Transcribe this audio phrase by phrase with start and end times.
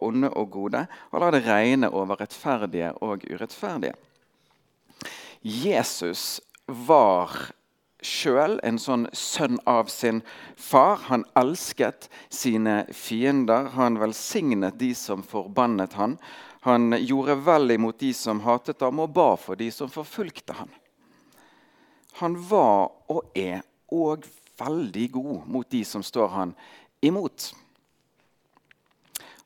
[0.00, 3.94] onde og gode, og la det regne over rettferdige og urettferdige.
[5.42, 7.32] Jesus var
[8.04, 10.20] sjøl en sånn sønn av sin
[10.56, 11.00] far.
[11.08, 13.70] Han elsket sine fiender.
[13.76, 16.18] Han velsignet de som forbannet han.
[16.66, 20.68] Han gjorde vel imot de som hatet ham, og ba for de som forfulgte ham.
[22.20, 24.26] Han var og er òg
[24.60, 26.52] veldig god mot de som står han
[27.00, 27.52] imot.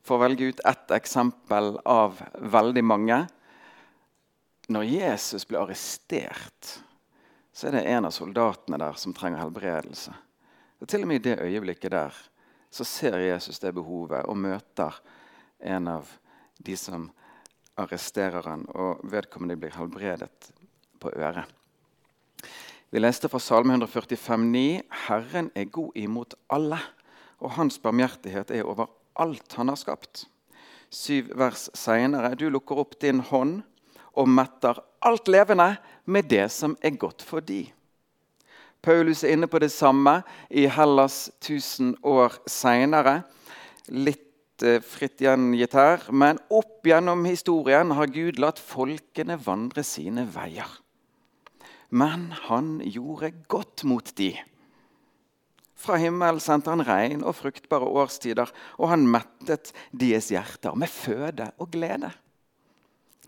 [0.05, 3.23] For å velge ut ett eksempel av veldig mange.
[4.69, 6.75] Når Jesus ble arrestert,
[7.53, 10.13] så er det en av soldatene der som trenger helbredelse.
[10.81, 12.17] Og Til og med i det øyeblikket der
[12.75, 14.97] så ser Jesus det behovet og møter
[15.63, 16.09] en av
[16.57, 17.07] de som
[17.79, 20.51] arresterer han, og vedkommende blir helbredet
[20.99, 21.47] på øret.
[22.91, 26.79] Vi leste fra Salme 145,9.: Herren er god imot alle,
[27.39, 30.25] og hans barmhjertighet er over alt han har skapt.
[30.89, 33.61] Syv vers seinere.: Du lukker opp din hånd
[34.15, 37.65] og metter alt levende med det som er godt for de.
[38.85, 43.23] Paulus er inne på det samme i Hellas 1000 år seinere.
[43.89, 50.27] Litt eh, fritt gjengitt her, men opp gjennom historien har Gud latt folkene vandre sine
[50.29, 50.69] veier.
[51.89, 54.35] Men han gjorde godt mot de.
[55.75, 61.49] Fra himmelen sendte han regn og fruktbare årstider, og han mettet deres hjerter med føde
[61.59, 62.11] og glede.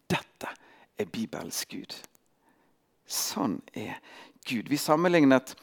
[0.07, 0.53] Dette
[0.97, 1.93] er Bibels Gud.
[3.07, 3.99] Sånn er
[4.47, 4.71] Gud.
[4.71, 5.53] Vi sammenlignet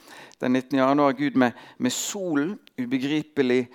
[0.41, 0.76] den 19.
[0.78, 2.58] januar Gud med, med solen.
[2.76, 3.66] Ubegripelig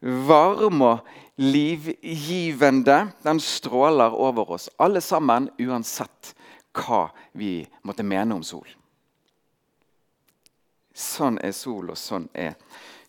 [0.00, 1.08] varm og
[1.40, 3.10] livgivende.
[3.24, 6.34] Den stråler over oss, alle sammen, uansett
[6.76, 8.68] hva vi måtte mene om sol.
[11.00, 12.56] Sånn er sol, og sånn er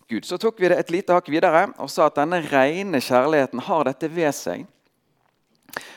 [0.08, 0.26] Gud.
[0.28, 3.88] Så tok vi det et lite hakk videre og sa at denne rene kjærligheten har
[3.88, 4.66] dette ved seg.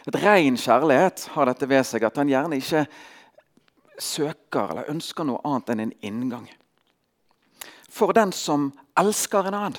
[0.07, 2.85] Et ren kjærlighet har dette ved seg at han gjerne ikke
[3.99, 6.47] søker eller ønsker noe annet enn en inngang.
[7.91, 9.79] For den som elsker en annen,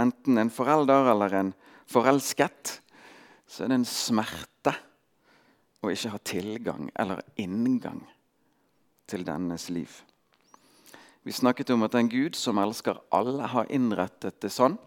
[0.00, 1.54] enten en forelder eller en
[1.90, 2.76] forelsket,
[3.48, 4.76] så er det en smerte
[5.80, 8.04] å ikke ha tilgang eller inngang
[9.10, 9.90] til dennes liv.
[11.22, 14.78] Vi snakket om at en Gud som elsker alle, har innrettet det sånn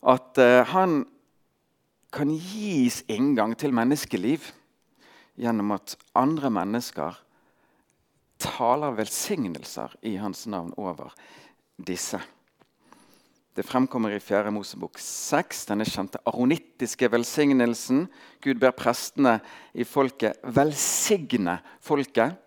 [0.00, 1.02] at uh, han
[2.10, 4.48] kan gis inngang til menneskeliv
[5.40, 7.18] gjennom at andre mennesker
[8.40, 11.12] taler velsignelser i hans navn over
[11.76, 12.18] disse.
[13.52, 14.48] Det fremkommer i 4.
[14.54, 18.06] Mosebok 6, denne kjente aronittiske velsignelsen.
[18.40, 19.36] Gud ber prestene
[19.74, 22.38] i folket velsigne folket.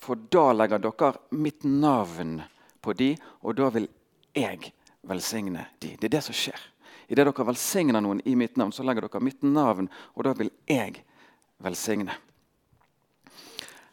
[0.00, 2.40] For da legger dere mitt navn
[2.80, 3.12] på de,
[3.44, 3.88] og da vil
[4.36, 4.72] jeg
[5.06, 5.96] velsigne de.
[6.00, 6.60] Det er det som skjer.
[7.10, 10.52] Idet dere velsigner noen i mitt navn, så legger dere mitt navn, og da vil
[10.70, 11.02] jeg
[11.60, 12.14] velsigne.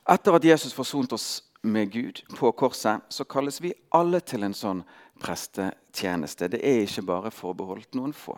[0.08, 4.56] Etter at Jesus forsonte oss med Gud på korset, så kalles vi alle til en
[4.56, 4.86] sånn
[5.20, 6.48] prestetjeneste.
[6.54, 8.38] Det er ikke bare forbeholdt noen få.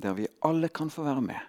[0.00, 1.40] Der vi alle kan få være med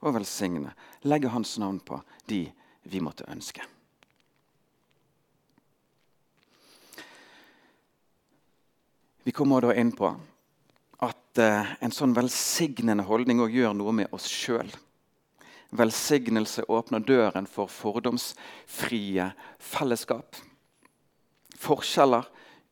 [0.00, 0.72] og velsigne,
[1.04, 2.46] legge Hans navn på de
[2.88, 3.64] vi måtte ønske.
[9.22, 10.08] Vi kommer da inn på
[11.04, 14.70] at eh, en sånn velsignende holdning òg gjør noe med oss sjøl.
[15.76, 19.30] Velsignelse åpner døren for fordomsfrie
[19.62, 20.38] fellesskap.
[21.60, 22.26] Forskjeller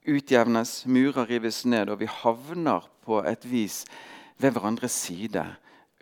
[0.09, 3.83] utjevnes, murer rives ned, og vi havner på et vis
[4.41, 5.45] ved hverandres side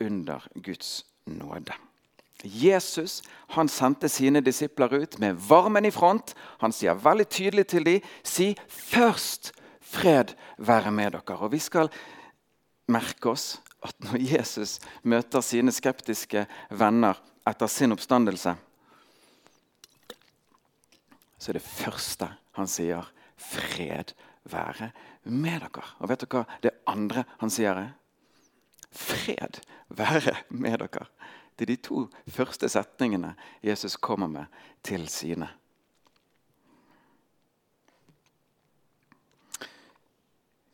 [0.01, 1.75] under Guds nåde.
[2.45, 3.23] Jesus
[3.57, 6.35] han sendte sine disipler ut med varmen i front.
[6.63, 9.51] Han sier veldig tydelig til dem si først
[9.97, 11.39] fred være med dere.
[11.41, 11.91] Og vi skal
[12.93, 18.57] merke oss at når Jesus møter sine skeptiske venner etter sin oppstandelse,
[21.37, 23.05] så er det første han sier,
[23.37, 24.15] 'Fred
[24.45, 24.91] være
[25.25, 25.93] med dere'.
[26.01, 27.77] Og vet dere hva det andre han sier?
[27.77, 27.93] er?
[28.91, 31.07] Fred være med dere.
[31.59, 34.47] Det er de to første setningene Jesus kommer med
[34.83, 35.49] til sine.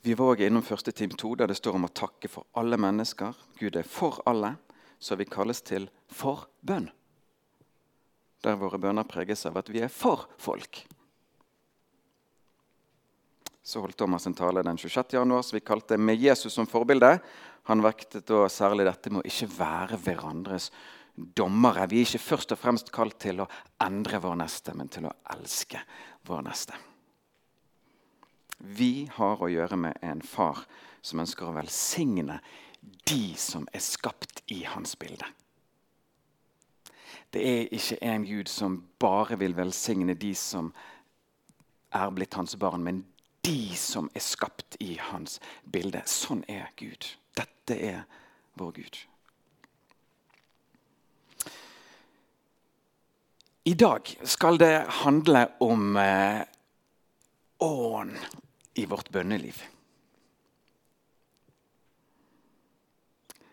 [0.02, 2.78] Vi var også innom første time 2, der det står om å takke for alle
[2.81, 3.37] mennesker.
[3.60, 4.56] Gud er for alle,
[4.99, 6.88] så vi kalles til for bønn.
[8.43, 10.82] Der våre bønner preges av at vi er for folk.
[13.62, 15.14] Så holdt Thomas en tale den 26.
[15.14, 17.20] januar som vi kalte 'Med Jesus som forbilde'.
[17.62, 20.70] Han vektet da særlig dette med å ikke være hverandres
[21.14, 21.87] dommere.
[21.87, 23.49] Vi er ikke først og fremst kalt til å
[23.81, 25.78] endre vår neste, men til å elske
[26.26, 26.91] vår neste.
[28.58, 30.64] Vi har å gjøre med en far
[31.02, 32.40] som ønsker å velsigne
[33.08, 35.26] de som er skapt i hans bilde.
[37.32, 40.72] Det er ikke en Gud som bare vil velsigne de som
[41.93, 43.04] er blitt hans barn, men
[43.44, 46.02] de som er skapt i hans bilde.
[46.06, 47.08] Sånn er Gud.
[47.37, 48.04] Dette er
[48.60, 49.00] vår Gud.
[53.64, 56.43] I dag skal det handle om eh,
[57.62, 58.17] ånd
[58.75, 59.62] i vårt bønneliv.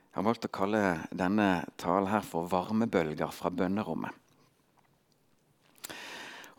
[0.10, 0.82] Jeg har valgt å kalle
[1.16, 4.18] denne talen her for 'varmebølger fra bønnerommet'.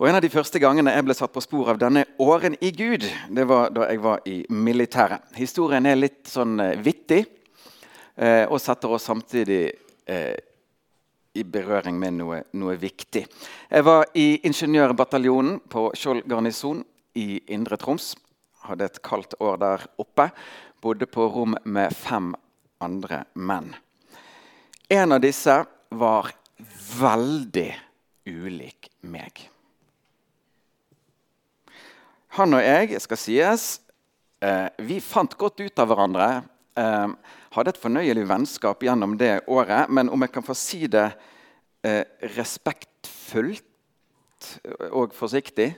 [0.01, 2.71] Og En av de første gangene jeg ble satt på spor av denne åren i
[2.71, 5.21] Gud, det var da jeg var i militæret.
[5.37, 7.27] Historien er litt sånn eh, vittig
[8.17, 9.73] eh, og setter oss samtidig
[10.07, 10.37] eh,
[11.35, 13.27] i berøring med noe, noe, viktig.
[13.71, 16.81] Jeg var i ingeniørbataljonen på Skjold garnison
[17.15, 18.15] i Indre Troms.
[18.67, 20.31] Hadde et kaldt år der oppe.
[20.83, 22.35] Bodde på rom med fem
[22.81, 23.75] andre menn.
[24.91, 25.55] En av disse
[25.91, 26.33] var
[27.01, 27.71] veldig
[28.29, 29.49] ulik meg.
[32.39, 33.81] Han og jeg, skal sies,
[34.41, 36.29] eh, vi fant godt ut av hverandre.
[36.77, 37.09] Eh,
[37.57, 39.91] hadde et fornøyelig vennskap gjennom det året.
[39.91, 41.11] Men om jeg kan få si det
[41.83, 42.05] eh,
[42.37, 43.67] respektfullt
[44.91, 45.75] og forsiktig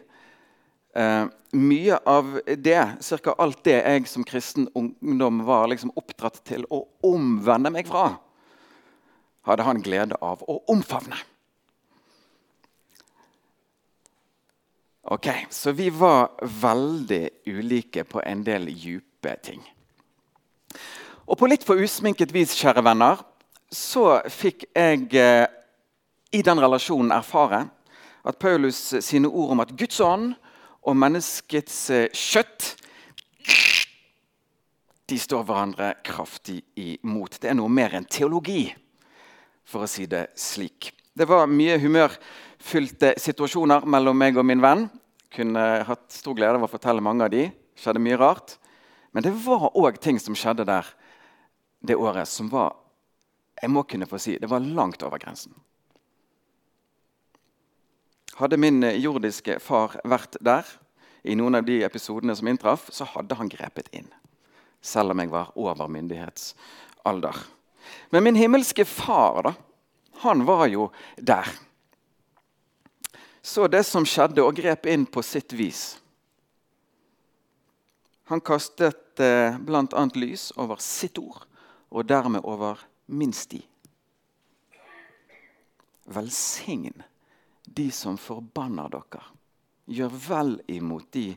[0.92, 3.34] Uh, mye av det, ca.
[3.38, 8.14] alt det jeg som kristen ungdom var liksom oppdratt til å omvende meg fra,
[9.48, 11.16] hadde han glede av å omfavne.
[15.12, 19.60] Ok, Så vi var veldig ulike på en del dype ting.
[21.26, 23.18] Og på litt for usminket vis, kjære venner,
[23.72, 25.46] så fikk jeg eh,
[26.32, 27.66] i den relasjonen erfare
[28.24, 30.34] at Paulus sine ord om at Guds ånd
[30.82, 32.72] og menneskets eh, kjøtt
[35.12, 37.36] de står hverandre kraftig imot.
[37.42, 38.70] Det er noe mer enn teologi,
[39.68, 40.92] for å si det slik.
[41.12, 44.86] Det var mye humørfylte situasjoner mellom meg og min venn.
[45.32, 47.48] Kunne hatt stor glede av å fortelle mange av de.
[47.76, 48.56] Skjedde mye rart.
[49.12, 50.88] Men det var òg ting som skjedde der
[51.84, 52.78] det året som var
[53.62, 55.52] jeg må kunne få si, det var langt over grensen.
[58.34, 60.66] Hadde min eh, jordiske far vært der,
[61.22, 64.08] i noen av de episodene som inntraff, så hadde han grepet inn.
[64.82, 67.36] Selv om jeg var over myndighetsalder.
[68.10, 69.52] Men min himmelske far, da,
[70.24, 71.46] han var jo der.
[73.42, 76.00] Så det som skjedde, og grep inn på sitt vis.
[78.30, 80.04] Han kastet eh, bl.a.
[80.14, 81.44] lys over sitt ord,
[81.92, 83.60] og dermed over min sti.
[86.10, 87.04] Velsign
[87.74, 89.22] de som forbanner dere.
[89.86, 91.32] Gjør vel imot de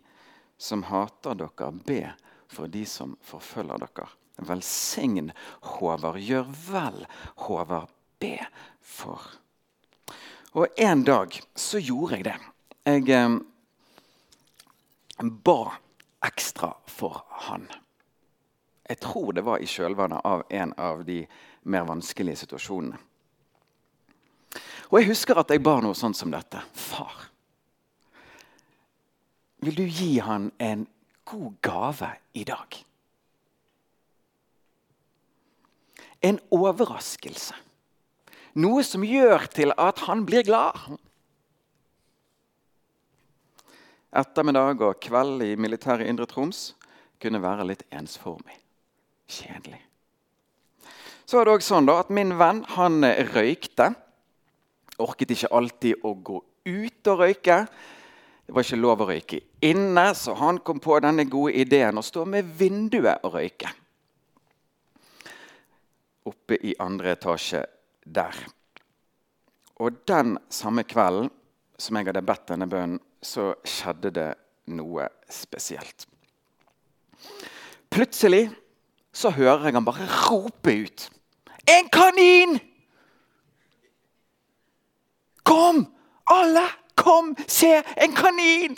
[0.58, 1.72] som hater dere.
[1.86, 2.02] Be
[2.48, 4.08] for de som forfølger dere.
[4.38, 5.32] Velsign
[5.76, 6.20] Håvard.
[6.20, 7.06] Gjør vel,
[7.48, 7.90] Håvard.
[8.20, 8.38] Be
[8.82, 9.22] for.
[10.56, 12.38] Og en dag så gjorde jeg det.
[12.86, 13.40] Jeg eh,
[15.20, 15.60] ba
[16.26, 17.68] ekstra for han.
[18.88, 21.24] Jeg tror det var i kjølvannet av en av de
[21.66, 23.00] mer vanskelige situasjonene.
[24.92, 26.62] Og jeg husker at jeg ba noe sånt som dette.
[26.74, 27.28] Far,
[29.66, 30.86] vil du gi han en
[31.25, 32.78] god gave i dag?
[36.25, 37.58] En overraskelse.
[38.62, 40.77] Noe som gjør til at han blir glad.
[44.15, 46.70] Ettermiddag og kveld i militæret Indre Troms
[47.22, 48.56] kunne være litt ensformig.
[49.27, 49.82] Kjedelig.
[51.25, 53.01] Så var det også sånn da, at Min venn han
[53.34, 53.91] røykte.
[55.04, 57.58] Orket ikke alltid å gå ut og røyke.
[58.46, 62.06] Det var ikke lov å røyke inne, så han kom på denne gode ideen å
[62.06, 63.72] stå med vinduet og røyke.
[66.30, 67.64] Oppe i andre etasje
[68.06, 68.38] der.
[69.82, 71.32] Og den samme kvelden
[71.78, 74.30] som jeg hadde bedt denne bønnen, så skjedde det
[74.72, 76.06] noe spesielt.
[77.92, 78.48] Plutselig
[79.16, 81.10] så hører jeg han bare rope ut.
[81.66, 82.60] En kanin!
[85.46, 85.86] Kom,
[86.34, 86.66] alle!
[86.96, 87.84] Kom, se!
[87.96, 88.78] En kanin!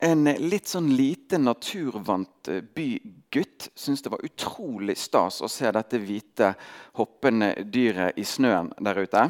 [0.00, 6.00] En litt sånn lite naturvant eh, bygutt syntes det var utrolig stas å se dette
[6.00, 6.54] hvite,
[6.96, 9.26] hoppende dyret i snøen der ute.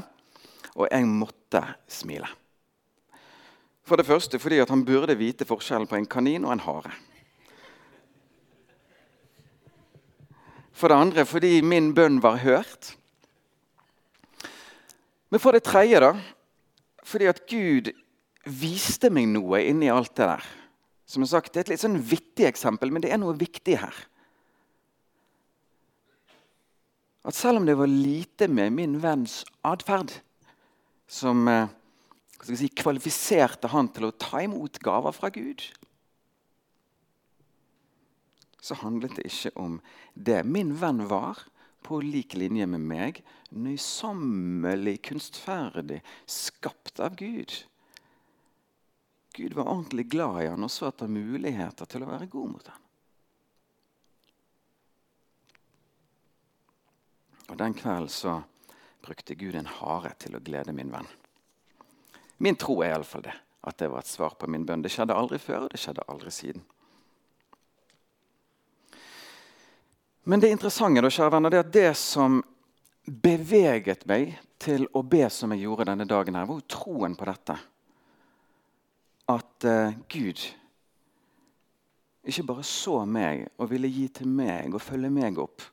[0.78, 2.30] Og jeg måtte smile.
[3.82, 6.94] For det første fordi han burde vite forskjellen på en kanin og en hare.
[10.70, 12.94] For det andre fordi min bønn var hørt.
[15.30, 16.14] Men for det tredje, da,
[17.06, 17.92] fordi at Gud
[18.50, 20.46] viste meg noe inni alt det der.
[21.10, 23.78] Som jeg sagt, Det er et litt sånn vittig eksempel, men det er noe viktig
[23.80, 23.94] her.
[27.26, 30.12] At selv om det var lite med min venns atferd
[31.10, 31.68] som eh,
[32.46, 35.66] si, kvalifiserte han til å ta imot gaver fra Gud,
[38.60, 39.78] så handlet det ikke om
[40.14, 40.42] det.
[40.44, 41.42] Min venn var,
[41.82, 47.54] på lik linje med meg, nøysommelig, kunstferdig, skapt av Gud.
[49.36, 52.70] Gud var ordentlig glad i han og så etter muligheter til å være god mot
[52.70, 52.86] han.
[57.50, 58.40] Og Den kvelden så
[59.02, 61.08] brukte Gud en hare til å glede min venn.
[62.38, 63.36] Min tro er iallfall det.
[63.66, 64.80] At det var et svar på min bønn.
[64.80, 66.62] Det skjedde aldri før, og det skjedde aldri siden.
[70.30, 72.36] Men det interessante da, kjære venner, det er at det som
[73.02, 77.26] beveget meg til å be som jeg gjorde denne dagen, her, var jo troen på
[77.26, 77.56] dette.
[79.34, 80.44] At uh, Gud
[82.30, 85.66] ikke bare så meg og ville gi til meg og følge meg opp,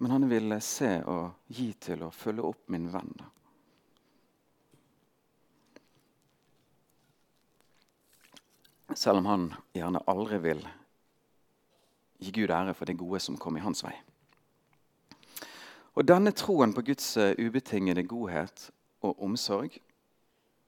[0.00, 3.12] men han ville se og gi til og følge opp min venn.
[3.20, 3.28] da.
[8.96, 10.64] Selv om han gjerne aldri vil
[12.20, 13.94] gi Gud ære for det gode som kom i hans vei.
[15.98, 18.70] Og Denne troen på Guds eh, ubetingede godhet
[19.02, 19.80] og omsorg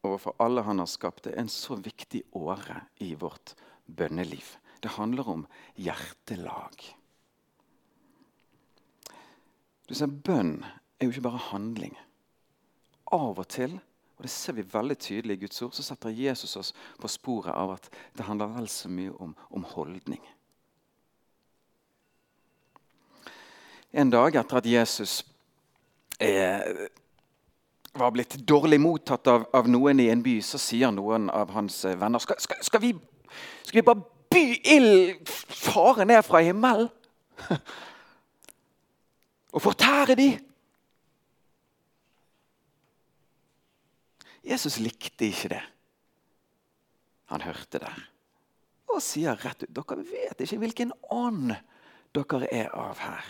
[0.03, 3.55] overfor alle han har skapt, er en så viktig åre i vårt
[3.87, 4.57] bønneliv.
[4.83, 5.47] Det handler om
[5.79, 6.75] hjertelag.
[9.87, 10.65] Du ser, Bønn
[10.99, 11.95] er jo ikke bare handling.
[13.13, 13.79] Av og til
[14.23, 15.73] og Det ser vi veldig tydelig i Guds ord.
[15.75, 16.69] Så setter Jesus oss
[17.03, 20.23] på sporet av at det handler vel så mye om, om holdning.
[23.93, 25.21] En dag etter at Jesus
[26.21, 26.89] eh,
[27.93, 31.83] var blitt dårlig mottatt av, av, noen i en by, så sier noen av hans
[31.85, 32.95] eh, venner skal, skal, skal, vi,
[33.67, 34.45] skal vi bare by
[34.77, 36.89] ild, fare ned fra himmelen?
[39.53, 40.31] Og fortære de?
[44.49, 45.61] Jesus likte ikke det.
[47.29, 47.93] Han hørte det
[48.93, 51.55] og sier rett ut dere vet ikke hvilken ånd
[52.13, 53.25] dere er av her.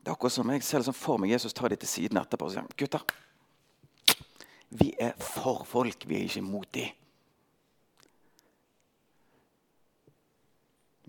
[0.00, 2.48] Det er akkurat som jeg ser det for meg Jesus tar de til siden etterpå
[2.48, 3.04] og sier gutter,
[4.70, 6.86] vi er for folk, vi er ikke mot de.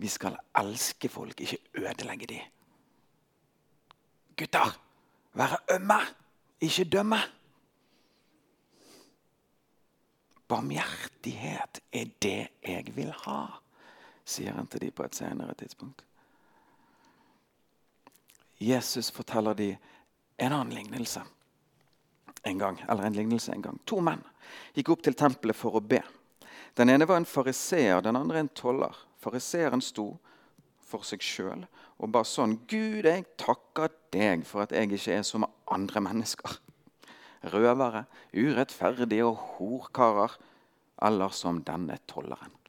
[0.02, 2.40] Vi skal elske folk, ikke ødelegge de.
[4.38, 4.74] Gutter,
[5.38, 6.00] være ømme,
[6.60, 7.20] ikke dømme.
[10.48, 13.44] Barmhjertighet er det jeg vil ha,
[14.24, 16.02] sier han til de på et senere tidspunkt.
[18.62, 19.70] Jesus forteller de
[20.42, 21.22] en annen lignelse
[22.42, 22.80] en gang.
[22.88, 23.78] Eller en lignelse en gang.
[23.86, 24.22] To menn
[24.76, 26.02] gikk opp til tempelet for å be.
[26.76, 28.96] Den ene var en fariseer, den andre en toller.
[29.20, 30.14] Fariseeren sto
[30.82, 31.66] for seg sjøl
[32.02, 36.58] og ba sånn Gud, jeg takker deg for at jeg ikke er som andre mennesker.
[37.52, 38.04] Røvere,
[38.34, 40.34] urettferdige og horkarer,
[41.02, 42.61] eller som denne tolleren.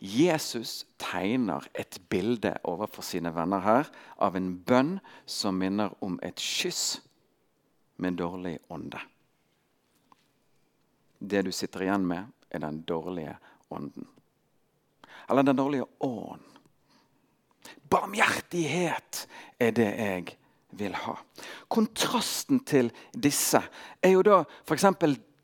[0.00, 4.94] Jesus tegner et bilde overfor sine venner her av en bønn
[5.28, 7.00] som minner om et kyss
[8.00, 9.00] med dårlig ånde.
[11.20, 13.36] Det du sitter igjen med, er den dårlige
[13.68, 14.08] ånden.
[15.28, 16.46] Eller den dårlige ånd.
[17.90, 19.26] Barmhjertighet
[19.60, 20.36] er det jeg
[20.80, 21.16] vil ha.
[21.68, 23.60] Kontrasten til disse
[24.00, 24.86] er jo da f.eks.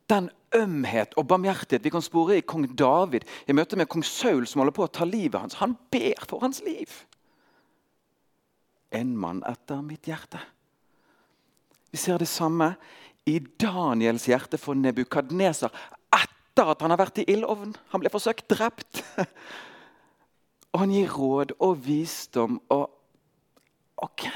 [0.09, 4.47] den ømhet og barmhjertighet vi kan spore i kong David i møte med kong Saul
[4.47, 5.59] som holder på å ta livet hans.
[5.63, 6.93] Han ber for hans liv.
[8.95, 10.41] En mann etter mitt hjerte.
[11.91, 12.75] Vi ser det samme
[13.27, 15.73] i Daniels hjerte for Nebukadneser
[16.15, 17.75] etter at han har vært i ildovnen.
[17.93, 19.03] Han ble forsøkt drept.
[20.77, 22.91] Og han gir råd og visdom og
[24.05, 24.27] OK,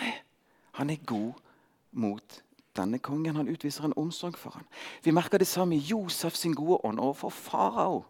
[0.78, 1.34] han er god
[2.00, 2.38] mot
[2.76, 4.66] denne kongen han utviser en omsorg for ham.
[5.02, 8.04] Vi merker det samme i Josef sin gode ånd overfor farao.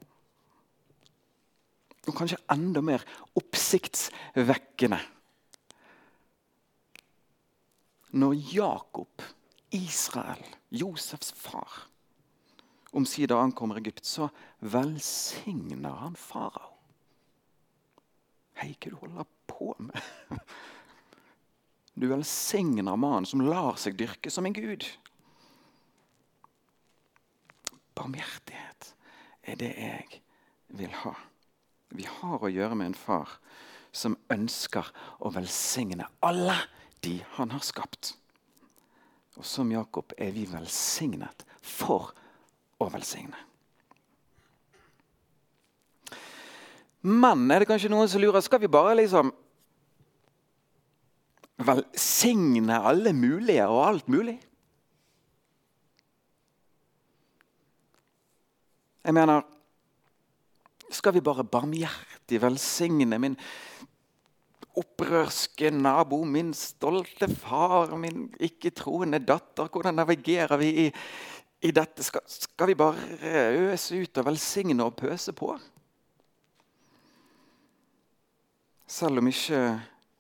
[2.09, 3.05] Og kanskje enda mer
[3.39, 5.01] oppsiktsvekkende.
[8.11, 9.23] Når Jakob,
[9.71, 11.87] Israel, Josefs far,
[12.93, 14.29] omsider ankommer Egypt, så
[14.61, 16.75] velsigner han farao.
[18.61, 19.97] Hei, hva du holder på med?
[22.01, 24.87] Du velsigner mannen som lar seg dyrke som en gud.
[27.93, 28.87] Barmhjertighet
[29.45, 30.23] er det jeg
[30.81, 31.13] vil ha.
[31.93, 33.35] Vi har å gjøre med en far
[33.93, 34.89] som ønsker
[35.21, 36.57] å velsigne alle
[37.05, 38.15] de han har skapt.
[39.37, 42.15] Og som Jakob er vi velsignet for
[42.81, 43.37] å velsigne.
[47.05, 49.35] Men er det kanskje noen som lurer skal vi bare liksom
[51.67, 54.39] velsigne alle mulige og alt mulig?
[59.05, 59.43] Jeg mener
[60.91, 63.37] Skal vi bare barmhjertig velsigne min
[64.81, 69.69] opprørske nabo, min stolte far, min ikke-troende datter?
[69.71, 70.87] Hvordan navigerer vi i,
[71.63, 72.03] i dette?
[72.03, 72.99] Skal, skal, vi bare
[73.71, 75.55] øse ut og velsigne og pøse på?
[78.91, 79.63] Selv om ikke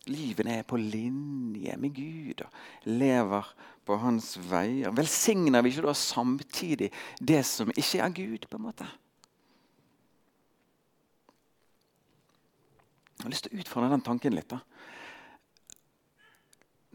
[0.08, 3.50] livene er på linje med Gud og lever
[3.84, 8.46] på hans veier, velsigner vi ikke da samtidig det som ikke er Gud?
[8.48, 8.88] på en måte?
[13.18, 14.48] Jeg har lyst til å utfordre den tanken litt.
[14.48, 14.60] da.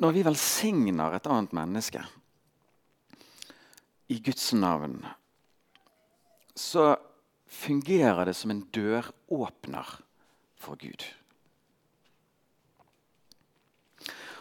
[0.02, 2.02] Når vi velsigner et annet menneske
[4.10, 4.98] i Guds navn,
[6.56, 6.96] så
[7.46, 9.94] fungerer det som en døråpner
[10.58, 11.06] for Gud.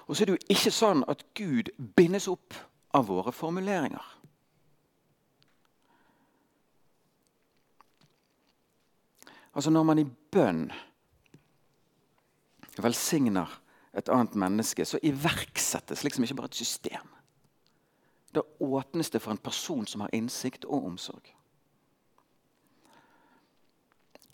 [0.06, 2.56] Og så er det jo ikke sånn at Gud bindes opp
[2.94, 4.04] av våre formuleringer.
[9.54, 10.66] Altså Når man i bønn
[12.82, 13.60] velsigner
[13.94, 17.12] et annet menneske, så iverksettes liksom ikke bare et system.
[18.34, 21.30] Da åpnes det for en person som har innsikt og omsorg.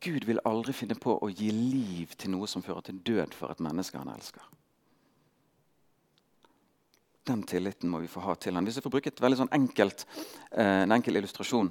[0.00, 3.52] Gud vil aldri finne på å gi liv til noe som fører til død for
[3.52, 4.46] et menneske han elsker.
[7.30, 8.66] Den tilliten må vi få ha til han.
[8.66, 10.04] Hvis jeg får bruke sånn enkelt,
[10.50, 11.70] eh, en enkel illustrasjon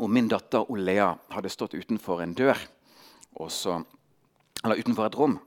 [0.00, 2.58] Om min datter Olea hadde stått utenfor en dør
[3.48, 3.82] så
[4.64, 5.38] eller utenfor et rom.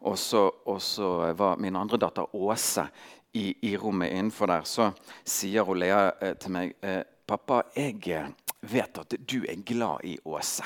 [0.00, 2.86] Og så, og så var min andre datter Åse
[3.32, 4.64] i, i, rommet innenfor der.
[4.64, 4.90] Så
[5.24, 8.28] sier Olea eh, til meg eh, Pappa, jeg eh,
[8.60, 10.64] vet at du er glad i Åse.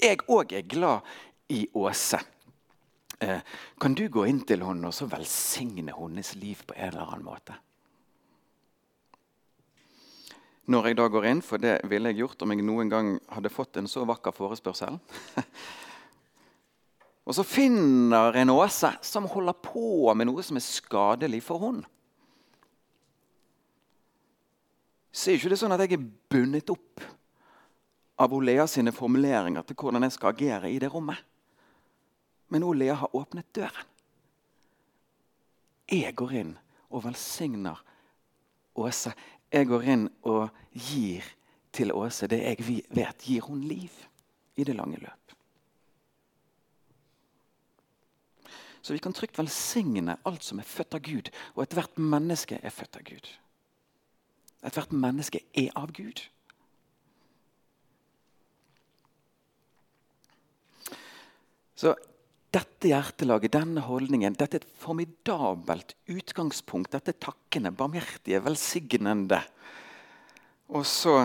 [0.00, 1.04] Jeg òg er glad
[1.52, 2.18] i Åse.
[3.22, 3.40] Eh,
[3.80, 7.26] kan du gå inn til henne og så velsigne hennes liv på en eller annen
[7.26, 7.56] måte?
[10.64, 13.52] Når jeg da går inn, for det ville jeg gjort om jeg noen gang hadde
[13.52, 14.96] fått en så vakker forespørsel
[17.24, 21.88] Og så finner en Åse som holder på med noe som er skadelig for henne.
[25.14, 27.00] Så er ikke det sånn at jeg er bundet opp
[28.20, 31.16] av Olea sine formuleringer til hvordan jeg skal agere i det rommet.
[32.54, 33.86] Men Olea har åpnet døren.
[35.90, 36.52] Jeg går inn
[36.94, 37.80] og velsigner
[38.78, 39.10] Åse.
[39.50, 41.26] Jeg går inn og gir
[41.74, 43.90] til Åse det jeg vet gir hun liv
[44.54, 45.34] i det lange løp.
[48.86, 51.34] Så vi kan trygt velsigne alt som er født av Gud.
[51.58, 53.34] Og ethvert menneske er født av Gud.
[54.62, 56.22] Ethvert menneske er av Gud.
[61.74, 61.98] Så
[62.54, 66.92] dette hjertelaget, denne holdningen, dette er et formidabelt utgangspunkt.
[66.94, 69.40] Dette er takkende, barmhjertige, velsignende.
[70.74, 71.24] Og så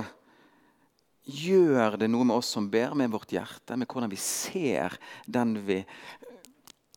[1.30, 4.98] gjør det noe med oss som ber, med vårt hjerte, med hvordan vi ser
[5.30, 5.84] den vi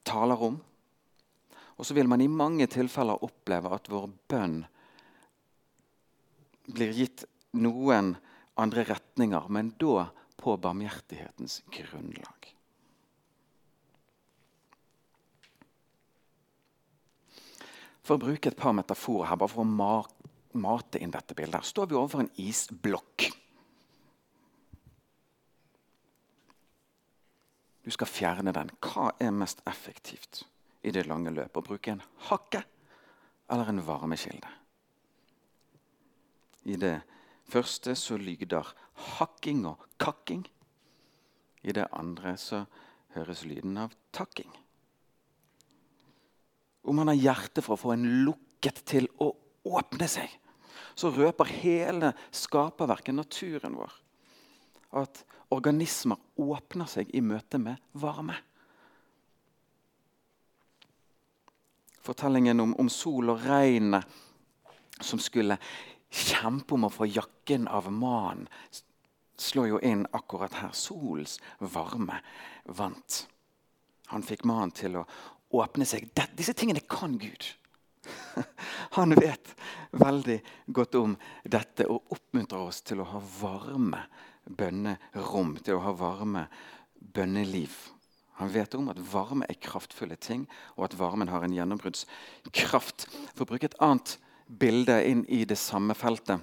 [0.06, 0.56] taler om.
[1.76, 4.62] Og så vil man i mange tilfeller oppleve at vår bønn
[6.72, 7.26] blir gitt
[7.58, 8.14] noen
[8.60, 12.52] andre retninger, men da på barmhjertighetens grunnlag.
[18.02, 21.64] For å bruke et par metaforer her, bare for å mate inn dette bildet.
[21.64, 23.28] Står vi overfor en isblokk.
[27.82, 28.70] Du skal fjerne den.
[28.82, 30.44] Hva er mest effektivt
[30.82, 31.58] i det lange løpet?
[31.58, 32.62] Å bruke en hakke
[33.50, 34.50] eller en varmekilde?
[36.70, 37.00] I det
[37.50, 38.70] første så lyder
[39.18, 40.44] hakking og kakking.
[41.62, 42.64] I det andre så
[43.16, 44.50] høres lyden av takking.
[46.82, 49.30] Om man har hjerte for å få en lukket til å
[49.68, 50.30] åpne seg,
[50.94, 53.92] så røper hele skaperverket, naturen vår,
[55.00, 55.22] at
[55.54, 58.36] organismer åpner seg i møte med varme.
[62.02, 65.56] Fortellingen om, om sol og regnet som skulle
[66.12, 68.48] kjempe om å få jakken av mannen,
[69.42, 70.74] slår jo inn akkurat her.
[70.76, 72.18] Solens varme
[72.64, 73.22] vant.
[74.12, 75.06] Han fikk mannen til å
[75.52, 76.08] åpne seg.
[76.36, 77.48] Disse tingene kan Gud.
[78.96, 79.54] Han vet
[79.90, 84.04] veldig godt om dette og oppmuntrer oss til å ha varme
[84.44, 86.46] bønnerom, til å ha varme
[87.14, 87.74] bønneliv.
[88.40, 93.06] Han vet om at varme er kraftfulle ting, og at varmen har en gjennombruddskraft.
[93.36, 94.16] For å bruke et annet
[94.48, 96.40] bilde inn i det samme feltet.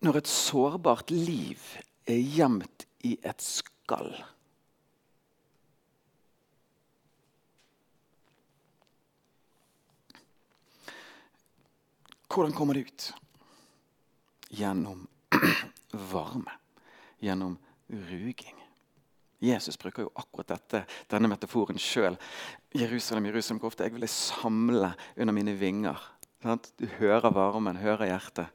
[0.00, 1.60] Når et sårbart liv
[2.08, 4.14] er gjemt i et skall
[12.30, 13.12] Hvordan kommer det ut?
[14.48, 15.06] Gjennom
[16.12, 16.52] varme.
[17.18, 18.56] Gjennom ruging.
[19.40, 22.18] Jesus bruker jo akkurat dette, denne metaforen sjøl.
[22.76, 25.98] Jerusalem, Jerusalem, hvor ofte jeg ville samle under mine vinger.
[26.44, 26.70] Sant?
[26.78, 28.52] Du hører varmen, hører hjertet.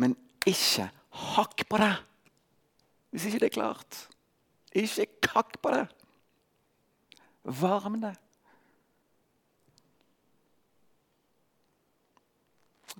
[0.00, 0.16] Men
[0.48, 0.88] ikke
[1.36, 1.92] hakk på det!
[3.12, 4.00] Hvis ikke det er klart.
[4.72, 5.86] Ikke hakk på det!
[7.44, 8.16] Varm det.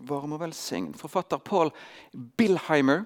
[0.08, 0.94] Varm og velsign.
[0.94, 1.72] Forfatter Paul
[2.36, 3.04] Billheimer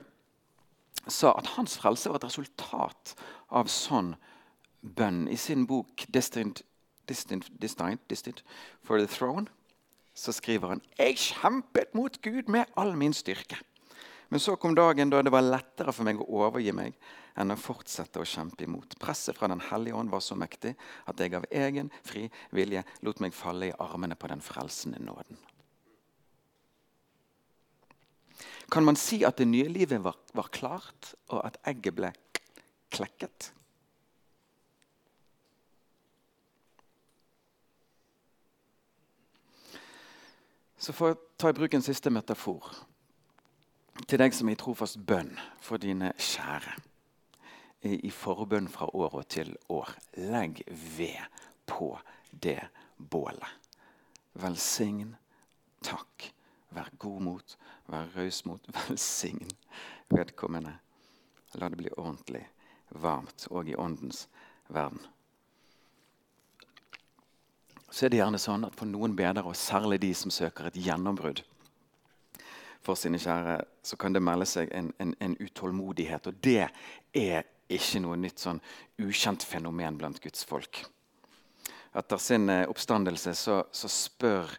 [1.08, 3.14] sa at hans frelse var et resultat
[3.50, 4.14] av sånn
[4.82, 5.26] bønn.
[5.28, 6.62] I sin bok 'Destined,
[7.08, 8.42] Destined, Destined, Destined
[8.82, 9.48] for the Throne'
[10.14, 13.58] så skriver han «Jeg kjempet mot Gud med all min styrke.
[14.28, 16.94] Men så kom dagen da det var lettere for meg å overgi meg
[17.38, 18.96] enn å fortsette å kjempe imot.
[18.98, 20.74] Presset fra Den hellige ånd var så mektig
[21.06, 25.38] at jeg av egen fri vilje lot meg falle i armene på den frelsende nåden.
[28.74, 32.08] Kan man si at det nye livet var, var klart, og at egget ble
[32.90, 33.52] klekket?
[40.74, 42.66] Så får jeg ta i bruk en siste metafor
[44.10, 45.30] til deg som er i trofast bønn
[45.62, 46.74] for dine kjære.
[47.86, 49.94] I forbønn fra år og til år.
[50.18, 51.22] Legg ved
[51.70, 51.92] på
[52.42, 52.58] det
[52.98, 53.46] bålet.
[54.34, 55.14] Velsign,
[55.84, 56.33] takk,
[56.74, 57.56] vær god mot,
[57.90, 58.68] vær raus mot.
[58.88, 59.42] Velsign
[60.12, 60.76] vedkommende.
[61.54, 62.42] La det bli ordentlig
[62.94, 64.26] varmt òg i åndens
[64.68, 65.00] verden.
[67.90, 70.78] Så er det gjerne sånn at for noen bedre, og særlig de som søker et
[70.82, 71.44] gjennombrudd
[72.84, 76.26] for sine kjære, så kan det melde seg en, en, en utålmodighet.
[76.26, 76.66] Og det
[77.14, 78.60] er ikke noe nytt sånn
[79.00, 80.82] ukjent fenomen blant Guds folk.
[81.94, 84.50] Etter sin eh, oppstandelse så, så spør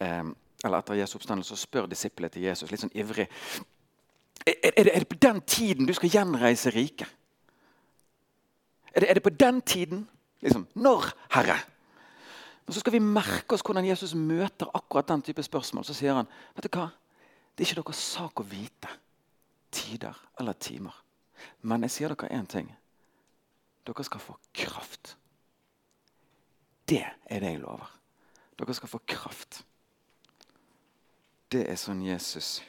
[0.00, 0.32] eh,
[0.64, 3.28] eller etter Jesu oppstandelse så spør disiplene til Jesus litt sånn ivrig
[4.46, 7.08] er, er, det, er det på den tiden du skal gjenreise riket?
[8.94, 10.08] Er er det på den tiden?
[10.40, 11.58] Liksom, Når, Herre?
[12.66, 15.84] Men Så skal vi merke oss hvordan Jesus møter akkurat den type spørsmål.
[15.84, 16.90] Så sier han vet du hva?
[17.56, 18.88] det er ikke deres sak å vite
[19.70, 20.94] tider eller timer.
[21.62, 22.70] Men jeg sier dere én ting.
[23.84, 25.16] Dere skal få kraft.
[26.88, 27.90] Det er det jeg lover.
[28.56, 29.62] Dere skal få kraft.
[31.50, 32.60] Det er sånn Jesus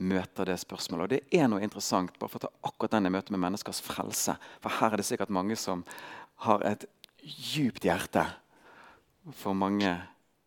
[0.00, 1.04] møter det spørsmålet.
[1.04, 3.82] Og det er noe interessant bare for å ta akkurat den i møte med menneskers
[3.84, 4.36] frelse.
[4.64, 5.84] For her er det sikkert mange som
[6.46, 6.86] har et
[7.20, 8.24] djupt hjerte
[9.36, 9.92] for mange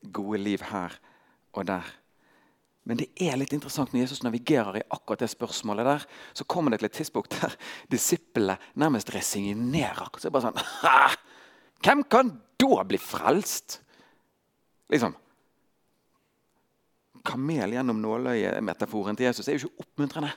[0.02, 0.98] gode liv her
[1.54, 1.92] og der.
[2.84, 6.74] Men det er litt interessant når Jesus navigerer i akkurat det spørsmålet der, så kommer
[6.74, 7.54] det til et tidspunkt der
[7.94, 10.10] disiplene nærmest resignerer.
[10.18, 11.22] Så er det bare sånn
[11.84, 13.82] Hvem kan da bli frelst?
[14.92, 15.14] Liksom
[17.24, 20.32] kamel gjennom nåløyemetaforen til Jesus er jo ikke oppmuntrende.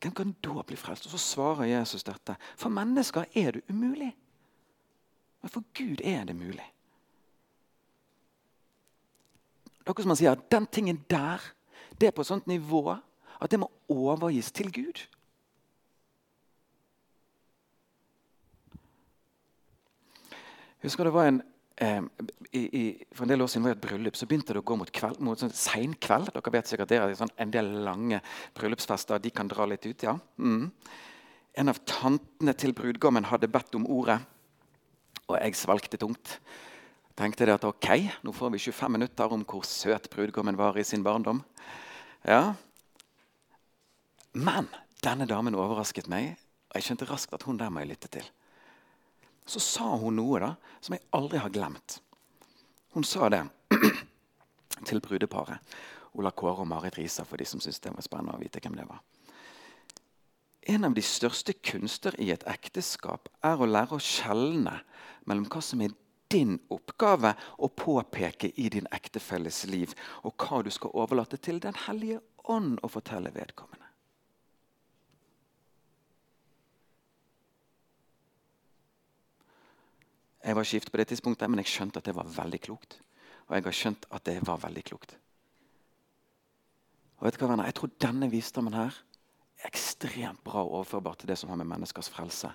[0.00, 1.06] Hvem kan da bli frelst?
[1.06, 2.36] Og Så svarer Jesus dette.
[2.56, 4.12] For mennesker er det umulig.
[5.42, 6.72] Men for Gud er det mulig.
[9.86, 11.42] Dere som sier at den tingen der
[12.00, 12.96] det er på et sånt nivå
[13.40, 15.04] at det må overgis til Gud.
[20.82, 21.42] Jeg husker det var en
[21.82, 22.02] eh,
[22.52, 24.62] i, i, For en del år siden var jeg i et bryllup, så begynte det
[24.62, 26.30] å gå mot, kveld, mot sånn seinkveld.
[26.34, 28.22] Dere vet sikkert det er sånn, En del lange
[28.56, 30.06] bryllupsfester de kan dra litt ut.
[30.06, 30.16] ja.
[30.38, 30.70] Mm.
[31.56, 34.18] En av tantene til brudgommen hadde bedt om ordet,
[35.26, 36.36] og jeg svalgte tungt.
[37.16, 37.88] Tenkte det at ok,
[38.28, 41.40] nå får vi 25 minutter om hvor søt brudgommen var i sin barndom.
[42.28, 42.52] Ja.
[44.36, 44.68] Men
[45.00, 46.34] denne damen overrasket meg,
[46.68, 48.28] og jeg skjønte raskt at hun der må jeg lytte til.
[49.46, 52.00] Så sa hun noe da, som jeg aldri har glemt.
[52.96, 53.44] Hun sa det
[54.88, 55.62] til brudeparet.
[56.16, 58.78] Ola Kåre og Marit Risa, for de som syntes det var spennende å vite hvem
[58.78, 59.02] det var.
[60.66, 64.80] En av de største kunster i et ekteskap er å lære å skjelne
[65.28, 65.94] mellom hva som er
[66.32, 69.92] din oppgave å påpeke i din ektefelles liv,
[70.26, 72.18] og hva du skal overlate til Den hellige
[72.50, 73.85] ånd å fortelle vedkommende.
[80.46, 83.00] Jeg var skift på det tidspunktet, men jeg skjønte at det var veldig klokt.
[83.48, 85.16] Og jeg har skjønt at det var veldig klokt.
[87.18, 87.66] Og vet du hva, venner?
[87.66, 88.94] Jeg tror denne visdommen her
[89.56, 92.52] er ekstremt bra overførbar til det som har med menneskers frelse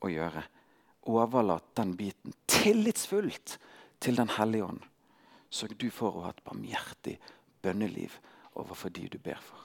[0.00, 0.44] å gjøre.
[1.12, 3.58] Overlat den biten tillitsfullt
[4.00, 4.80] til Den hellige ånd.
[5.50, 7.14] så du får å ha et barmhjertig
[7.62, 8.18] bønneliv
[8.58, 9.60] overfor de du ber for.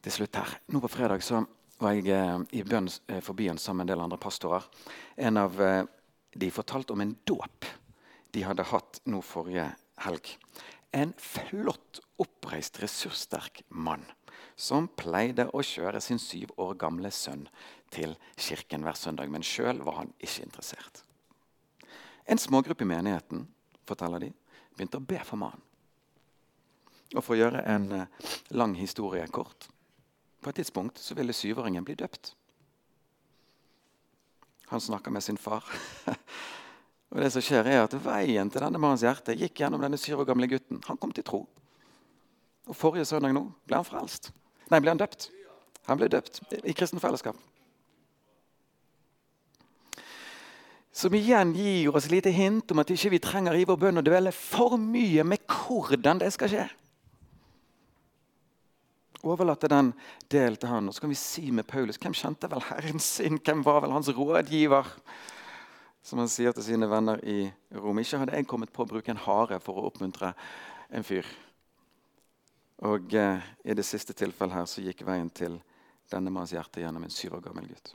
[0.00, 0.54] Til slutt her.
[0.68, 1.42] Nå på fredag så
[1.78, 2.88] var jeg eh, i bønn
[3.20, 4.66] for byen sammen med en del andre pastorer.
[5.16, 5.82] En av eh,
[6.34, 7.66] de fortalte om en dåp
[8.34, 9.68] de hadde hatt nå forrige
[10.04, 10.34] helg.
[10.94, 14.04] En flott, oppreist, ressurssterk mann
[14.54, 17.48] som pleide å kjøre sin syv år gamle sønn
[17.94, 19.30] til kirken hver søndag.
[19.30, 21.02] Men sjøl var han ikke interessert.
[22.24, 23.44] En smågruppe i menigheten
[23.86, 24.30] forteller de,
[24.74, 25.62] begynte å be for mannen.
[27.14, 28.06] Og For å gjøre en
[28.54, 29.68] lang historie kort
[30.44, 32.34] på et tidspunkt så ville syvåringen bli døpt.
[34.72, 35.64] Han snakka med sin far.
[37.10, 40.22] og det som skjer er at Veien til denne mannens hjerte gikk gjennom denne syv
[40.22, 40.82] år gamle gutten.
[40.88, 41.44] Han kom til tro.
[42.68, 44.32] Og Forrige søndag nå ble han frelst.
[44.70, 45.28] Nei, ble han døpt.
[45.88, 47.36] Han ble døpt i kristen fellesskap.
[50.94, 54.00] Som igjen gir oss et lite hint om at ikke vi trenger i vår bønn
[54.00, 56.68] å dvele for mye med hvordan det skal skje
[59.24, 59.92] overlate den
[60.32, 60.88] delen til han.
[60.88, 63.40] Og så kan vi si med Paulus hvem kjente vel Herren sin?
[63.40, 64.92] Hvem var vel hans rådgiver?
[66.04, 67.98] Som han sier til sine venner i Rom.
[68.02, 70.34] Ikke hadde jeg kommet på å bruke en hare for å oppmuntre
[70.92, 71.28] en fyr.
[72.84, 75.56] Og eh, i det siste tilfellet her så gikk veien til
[76.12, 77.94] denne manns hjerte gjennom en syv år gammel gutt.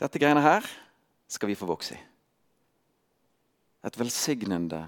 [0.00, 0.64] Dette greiene her
[1.30, 2.00] skal vi få vokse i.
[3.84, 4.86] Et velsignende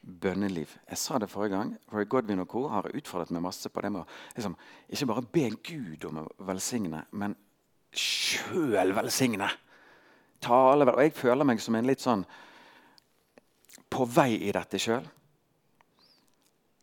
[0.00, 0.70] bønneliv.
[0.88, 1.74] Jeg sa det forrige gang.
[1.92, 2.66] Roy Godwin og co.
[2.68, 4.56] har utfordret meg masse på det med å liksom,
[4.88, 7.36] ikke bare be Gud om å velsigne, men
[7.96, 9.48] sjøl velsigne.
[10.44, 12.24] Tale, og jeg føler meg som en litt sånn
[13.90, 15.04] på vei i dette sjøl.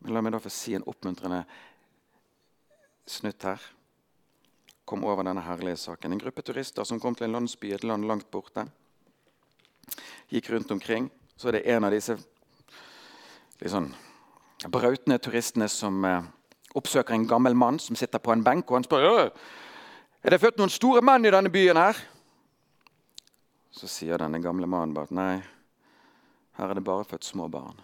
[0.09, 1.43] La meg da få si en oppmuntrende
[3.07, 3.61] snutt her
[4.85, 6.13] kom over denne herlige saken.
[6.13, 8.65] En gruppe turister som kom til en landsby et land langt borte.
[10.31, 11.09] Gikk rundt omkring.
[11.37, 12.17] Så er det en av disse
[13.61, 13.89] liksom,
[14.67, 16.23] brautende turistene som eh,
[16.75, 18.69] oppsøker en gammel mann som sitter på en benk.
[18.69, 19.31] og Han spør
[20.23, 21.77] er det født noen store menn i denne byen.
[21.77, 21.97] her?
[23.75, 25.43] Så sier denne gamle mannen bare at nei,
[26.55, 27.75] her er det bare født små barn.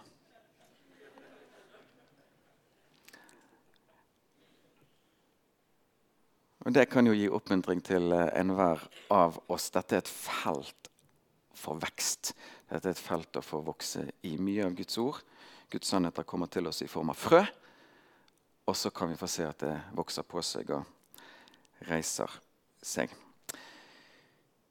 [6.66, 9.70] Og Det kan jo gi oppmuntring til eh, enhver av oss.
[9.72, 10.90] Dette er et felt
[11.56, 12.34] for vekst.
[12.68, 14.36] Dette er et felt å få vokse i.
[14.36, 15.22] Mye av Guds ord,
[15.72, 17.40] Guds sannheter, kommer til oss i form av frø.
[18.68, 20.84] Og så kan vi få se at det vokser på seg og
[21.88, 22.36] reiser
[22.84, 23.12] seg.